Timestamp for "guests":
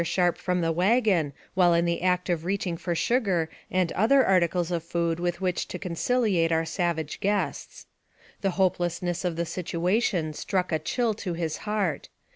7.19-7.85